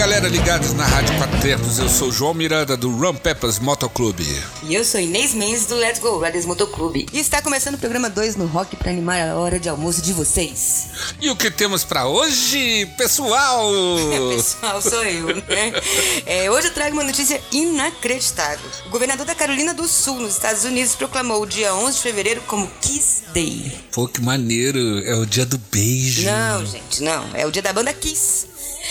[0.00, 1.78] Galera ligados na Rádio Quatro Tempos.
[1.78, 4.24] Eu sou João Miranda do Rum Peppers Motoclube.
[4.62, 7.06] E eu sou Inês Mendes do Let's Go Riders Motoclube.
[7.12, 10.14] E está começando o programa 2 no Rock para animar a hora de almoço de
[10.14, 10.86] vocês.
[11.20, 13.70] E o que temos para hoje, pessoal?
[14.34, 15.74] pessoal, sou eu, né?
[16.24, 18.70] É, hoje eu trago uma notícia inacreditável.
[18.86, 22.40] O governador da Carolina do Sul, nos Estados Unidos, proclamou o dia 11 de fevereiro
[22.46, 23.78] como Kiss Day.
[23.92, 24.80] Pô, que maneiro.
[25.04, 26.24] É o dia do beijo.
[26.24, 27.28] Não, gente, não.
[27.34, 28.48] É o dia da banda Kiss.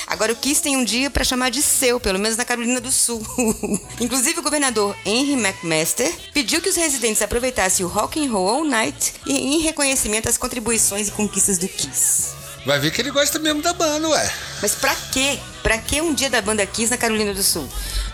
[0.07, 2.91] Agora o Kiss tem um dia para chamar de seu, pelo menos na Carolina do
[2.91, 3.21] Sul.
[3.99, 8.63] Inclusive o governador Henry McMaster pediu que os residentes aproveitassem o Rock and Roll All
[8.63, 12.39] Night em reconhecimento às contribuições e conquistas do Kiss.
[12.65, 14.33] Vai ver que ele gosta mesmo da banda, ué.
[14.61, 15.39] Mas pra quê?
[15.63, 17.67] Pra que um dia da banda Kiss na Carolina do Sul?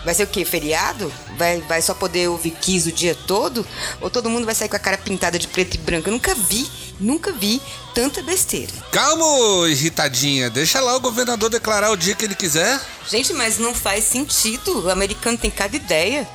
[0.04, 0.44] Vai ser o quê?
[0.44, 1.12] Feriado?
[1.36, 3.66] Vai, vai só poder ouvir Kiss o dia todo?
[4.00, 6.08] Ou todo mundo vai sair com a cara pintada de preto e branco?
[6.08, 7.60] Eu nunca vi, nunca vi
[7.94, 8.72] tanta besteira.
[8.92, 10.50] Calma, irritadinha.
[10.50, 12.80] Deixa lá o governador declarar o dia que ele quiser.
[13.08, 14.84] Gente, mas não faz sentido.
[14.84, 16.28] O americano tem cada ideia.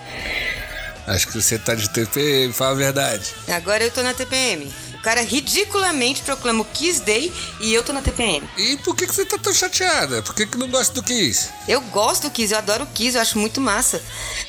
[1.07, 3.33] Acho que você tá de TPM, fala a verdade.
[3.47, 4.71] Agora eu tô na TPM.
[4.95, 8.47] O cara ridiculamente proclama o Kiss Day e eu tô na TPM.
[8.55, 10.21] E por que, que você tá tão chateada?
[10.21, 11.49] Por que, que não gosta do Kiss?
[11.67, 13.99] Eu gosto do Kiss, eu adoro o Kiss, eu acho muito massa.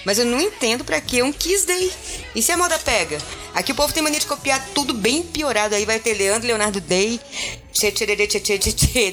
[0.04, 1.90] Mas eu não entendo pra que um Kiss Day.
[2.34, 3.18] E se a moda pega?
[3.54, 5.74] Aqui o povo tem mania de copiar tudo bem piorado.
[5.74, 7.20] Aí vai ter Leandro Leonardo Day,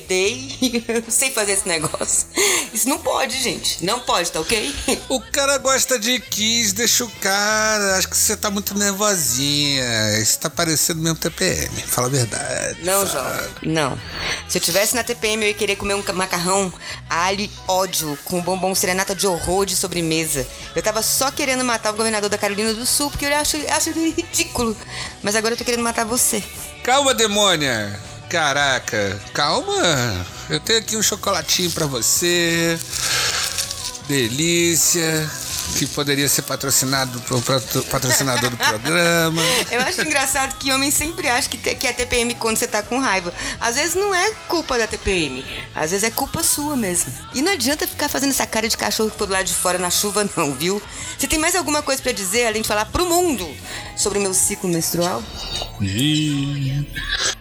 [0.08, 0.84] Day.
[0.88, 2.28] Eu não sei fazer esse negócio.
[2.74, 3.84] Isso não pode, gente.
[3.84, 4.76] Não pode, tá ok?
[5.10, 7.98] O cara gosta de Kiss, deixa o cara.
[7.98, 10.20] Acho que você tá muito nervosinha.
[10.20, 11.82] Isso tá parecendo mesmo TPM.
[11.84, 12.80] Fala a verdade.
[12.84, 13.38] Não, fala.
[13.38, 13.74] João.
[13.74, 14.02] Não.
[14.48, 16.72] Se eu tivesse na TPM, eu ia querer comer um macarrão
[17.10, 20.46] alho ódio com bombom serenata de horror de sobremesa.
[20.76, 23.90] Eu tava só querendo matar o governador da Carolina do Sul porque eu acho, acho
[23.90, 24.76] ele ridículo.
[25.22, 26.44] Mas agora eu tô querendo matar você.
[26.84, 28.00] Calma, demônia.
[28.30, 30.26] Caraca, calma.
[30.50, 32.80] Eu tenho aqui um chocolatinho pra você.
[34.08, 35.30] Delícia.
[35.78, 37.42] Que poderia ser patrocinado por
[37.90, 39.42] patrocinador do programa.
[39.72, 43.00] Eu acho engraçado que homem sempre acha que, que é TPM quando você tá com
[43.00, 43.34] raiva.
[43.62, 45.46] Às vezes não é culpa da TPM.
[45.74, 47.14] Às vezes é culpa sua mesmo.
[47.34, 50.28] E não adianta ficar fazendo essa cara de cachorro pro lado de fora na chuva,
[50.36, 50.82] não, viu?
[51.18, 53.50] Você tem mais alguma coisa para dizer, além de falar pro mundo
[53.96, 55.24] sobre o meu ciclo menstrual?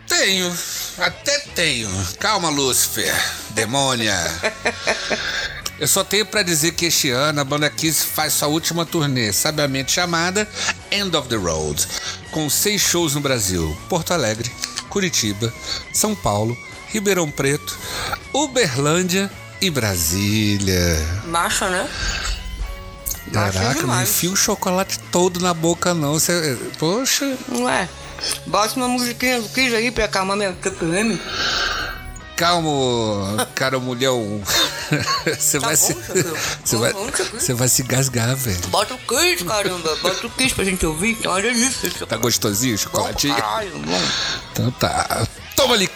[0.07, 0.59] Tenho,
[0.99, 1.89] até tenho.
[2.19, 3.15] Calma, Lúcifer,
[3.51, 4.17] demônia.
[5.79, 9.33] Eu só tenho para dizer que este ano a banda Kiss faz sua última turnê,
[9.33, 10.49] sabiamente chamada
[10.91, 11.87] End of the Road,
[12.33, 14.51] com seis shows no Brasil: Porto Alegre,
[14.89, 15.53] Curitiba,
[15.93, 16.57] São Paulo,
[16.89, 17.79] Ribeirão Preto,
[18.33, 19.31] Uberlândia
[19.61, 20.97] e Brasília.
[21.27, 21.89] Macha, né?
[23.33, 26.15] Caraca, não enfia o chocolate todo na boca, não.
[26.15, 27.37] Você, poxa.
[27.53, 27.89] Ué,
[28.47, 31.21] bota uma musiquinha do Kiss aí pra acalmar minha TPM.
[32.37, 34.43] Calmo, cara mulhão.
[35.39, 35.95] Você Tá vai bom, se.
[36.65, 37.07] Você Tá vai, bom,
[37.39, 38.67] você vai se gasgar, velho.
[38.69, 39.97] Bota o Kiss, caramba.
[39.97, 41.17] Bota o Kiss pra gente ouvir.
[41.17, 42.07] Tá uma delícia.
[42.07, 43.35] Tá gostosinho o Bom chocolatinho?
[43.37, 44.01] caralho, bom.
[44.53, 45.27] Então tá.
[45.57, 45.87] Toma ali,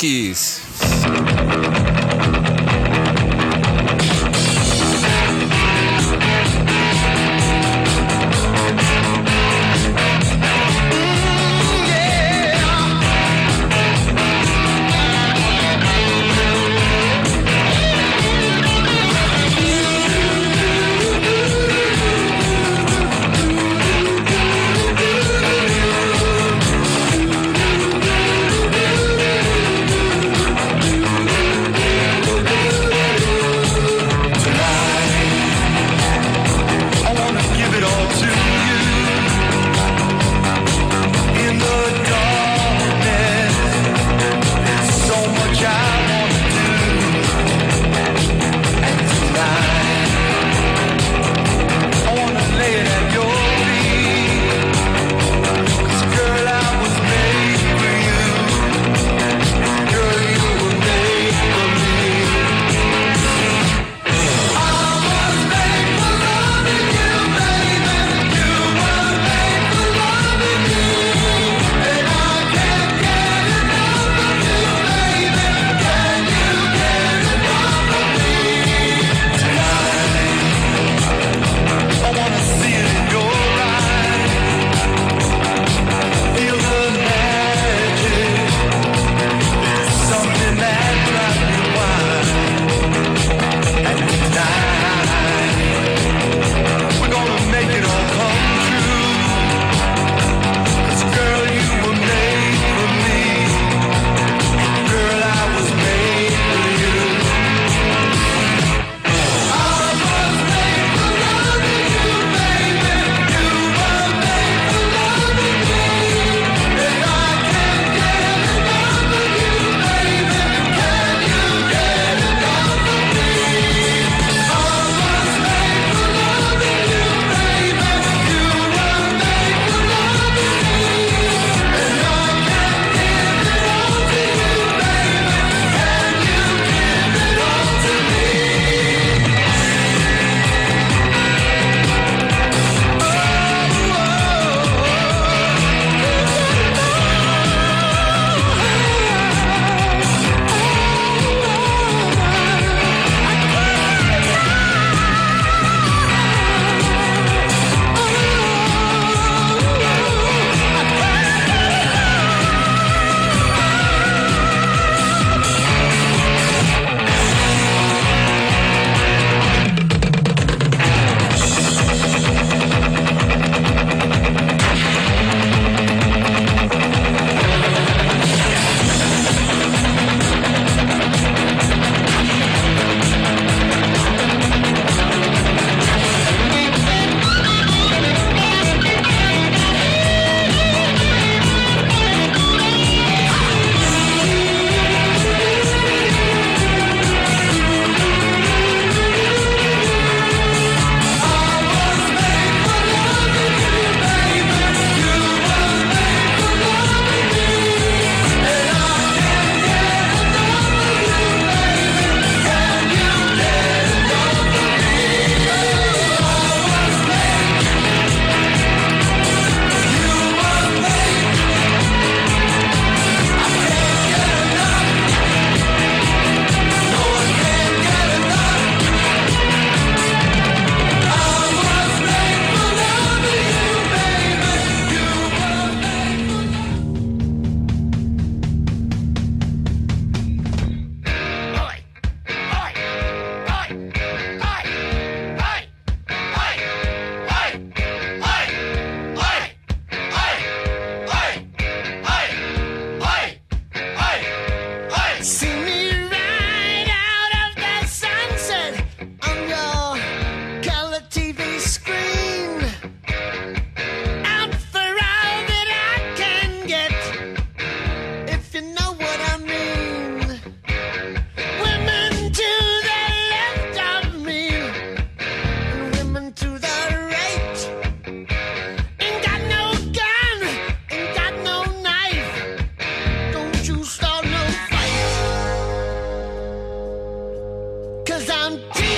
[288.42, 288.91] Kiss.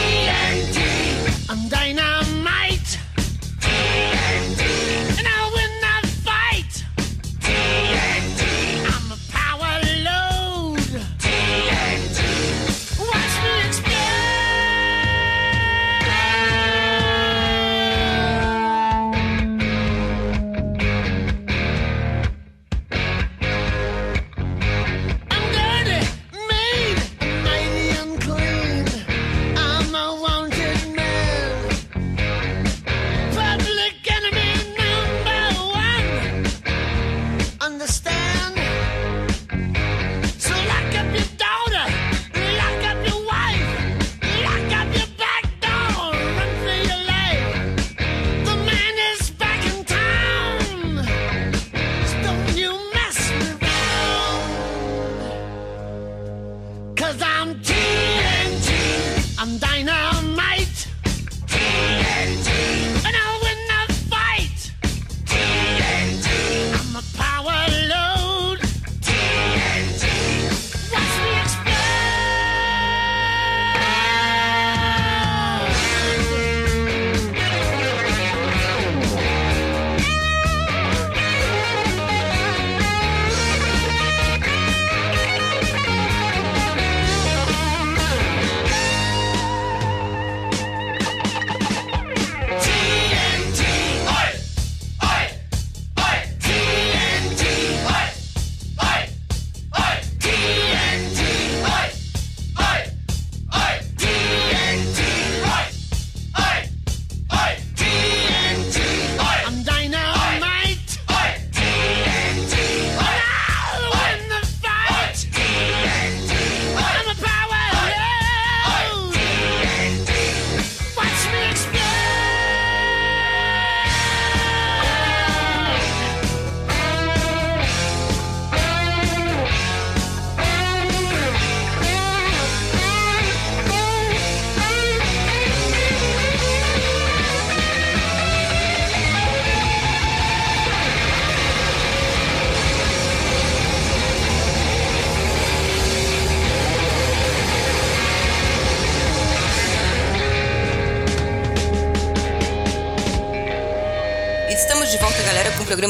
[57.05, 60.54] Cause I'm TNT, I'm dynamite.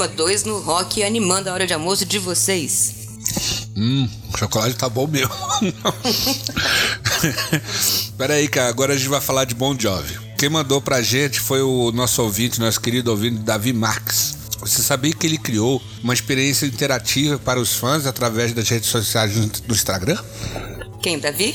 [0.05, 2.95] Programa 2 no Rock, animando a hora de almoço de vocês.
[3.77, 5.33] Hum, o chocolate tá bom mesmo.
[8.17, 10.19] Pera aí, cara, agora a gente vai falar de Bon Jovi.
[10.39, 14.37] Quem mandou pra gente foi o nosso ouvinte, nosso querido ouvinte Davi Marques.
[14.61, 19.35] Você sabia que ele criou uma experiência interativa para os fãs através das redes sociais
[19.35, 20.23] do Instagram?
[21.03, 21.55] Quem, Davi?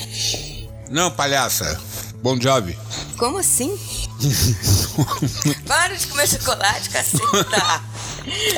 [0.89, 1.79] Não, palhaça.
[2.21, 2.77] Bon Jovi.
[3.17, 3.77] Como assim?
[5.65, 7.81] Para de comer chocolate, caceta.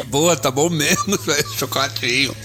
[0.07, 1.17] Boa, tá bom mesmo.
[1.57, 2.35] Chocolatinho.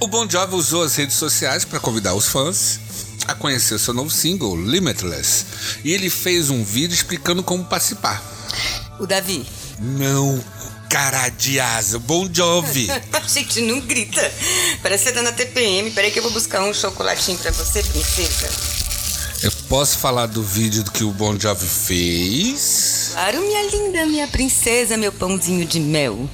[0.00, 2.80] O Bon Jovi usou as redes sociais para convidar os fãs
[3.26, 5.46] a conhecer seu novo single, Limitless.
[5.84, 8.22] E ele fez um vídeo explicando como participar.
[9.00, 9.46] O Davi.
[9.78, 10.42] Não,
[10.88, 12.88] cara de asa, Bon Jovi.
[13.26, 14.32] Gente, não grita.
[14.82, 15.90] Parece que você tá na TPM.
[15.90, 18.75] Peraí que eu vou buscar um chocolatinho pra você, princesa.
[19.42, 23.10] Eu posso falar do vídeo do que o Bon Jovi fez?
[23.12, 26.28] Claro, minha linda, minha princesa, meu pãozinho de mel.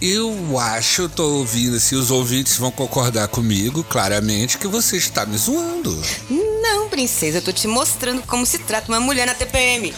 [0.00, 5.24] Eu acho, eu tô ouvindo se os ouvintes vão concordar comigo, claramente, que você está
[5.26, 6.00] me zoando.
[6.30, 9.94] Não, princesa, eu tô te mostrando como se trata uma mulher na TPM.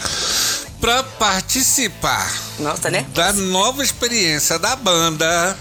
[0.80, 3.04] Pra participar Nossa, né?
[3.12, 5.58] da nova experiência da banda,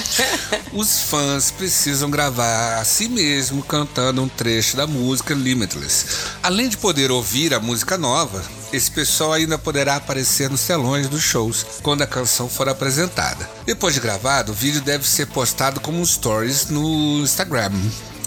[0.72, 6.06] os fãs precisam gravar a si mesmo cantando um trecho da música Limitless.
[6.42, 11.22] Além de poder ouvir a música nova, esse pessoal ainda poderá aparecer nos telões dos
[11.22, 13.48] shows quando a canção for apresentada.
[13.66, 17.72] Depois de gravado, o vídeo deve ser postado como stories no Instagram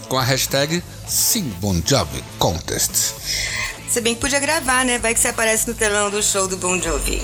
[0.08, 3.14] com a hashtag SingBonJoviContest.
[3.92, 4.98] Você bem que podia gravar, né?
[4.98, 7.22] Vai que você aparece no telão do show do Bon Jovi.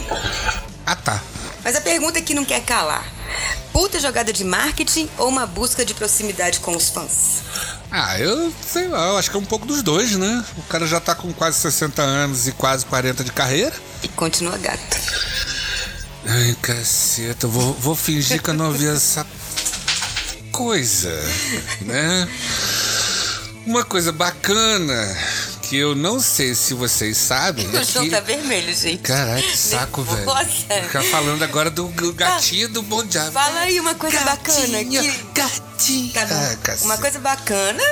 [0.84, 1.18] Ah tá.
[1.64, 3.10] Mas a pergunta que não quer calar.
[3.72, 7.40] Puta jogada de marketing ou uma busca de proximidade com os fãs?
[7.90, 10.44] Ah, eu sei lá, eu acho que é um pouco dos dois, né?
[10.58, 13.74] O cara já tá com quase 60 anos e quase 40 de carreira.
[14.02, 14.98] E continua gato.
[16.26, 19.26] Ai, caceta, eu vou, vou fingir que eu não vi essa
[20.52, 21.18] coisa,
[21.80, 22.28] né?
[23.64, 25.16] Uma coisa bacana
[25.68, 27.68] que eu não sei se vocês sabem.
[27.74, 29.02] é O chão que- tá vermelho, gente.
[29.02, 30.82] Caraca, que saco, velho.
[30.84, 33.32] Ficar falando agora do gatinho do Bon Jovi.
[33.32, 35.12] Fala aí uma coisa bacana que.
[35.34, 36.12] Gatinho.
[36.12, 36.34] Tá bom.
[36.34, 37.82] Ah, uma coisa bacana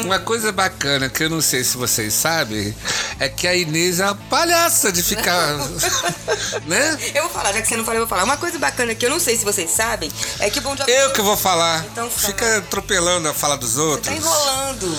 [0.00, 2.74] Uma coisa bacana que eu não sei se vocês sabem
[3.18, 5.56] é que a Inês é uma palhaça de ficar.
[6.66, 6.98] né?
[7.14, 8.24] Eu vou falar, já que você não falou, eu vou falar.
[8.24, 10.90] Uma coisa bacana que eu não sei se vocês sabem é que o Bon Jovi
[10.90, 11.84] Eu que vou falar.
[11.92, 12.26] Então fala.
[12.26, 14.16] Fica atropelando a fala dos tá outros.
[14.16, 14.96] enrolando.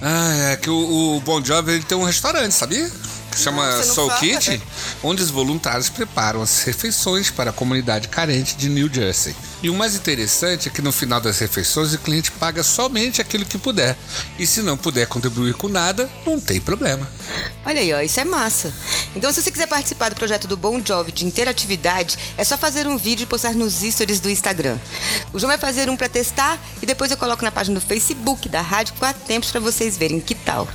[0.00, 2.90] Ah, é que o, o Bon Jovi ele tem um restaurante, sabia?
[3.32, 4.20] Que chama Não, Soul fala.
[4.20, 4.62] Kitchen,
[5.02, 9.34] onde os voluntários preparam as refeições para a comunidade carente de New Jersey.
[9.62, 13.46] E o mais interessante é que no final das refeições o cliente paga somente aquilo
[13.46, 13.96] que puder.
[14.38, 17.08] E se não puder contribuir com nada, não tem problema.
[17.64, 18.72] Olha aí, ó, isso é massa.
[19.16, 22.86] Então, se você quiser participar do projeto do Bon Jovi de interatividade, é só fazer
[22.86, 24.78] um vídeo e postar nos stories do Instagram.
[25.32, 28.48] O João vai fazer um pra testar e depois eu coloco na página do Facebook
[28.48, 30.68] da Rádio Quatro Tempos pra vocês verem que tal.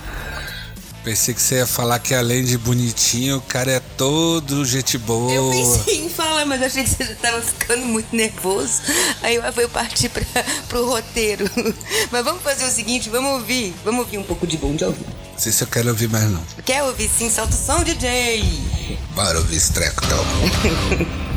[1.08, 5.32] Pensei que você ia falar que além de bonitinho, o cara é todo gente boa.
[5.32, 8.82] Eu pensei em falar, mas achei que você já tava ficando muito nervoso.
[9.22, 10.22] Aí eu eu parti pra,
[10.68, 11.50] pro roteiro.
[12.12, 13.74] Mas vamos fazer o seguinte, vamos ouvir.
[13.86, 15.00] Vamos ouvir um pouco de Bon Jovi.
[15.32, 16.44] Não sei se eu quero ouvir mais não.
[16.66, 17.30] Quer ouvir sim?
[17.30, 18.44] Solta o som, DJ.
[19.16, 21.37] Bora ouvir esse treco então.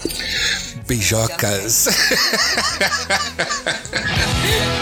[0.87, 1.89] Beijocas.
[4.43, 4.79] Feel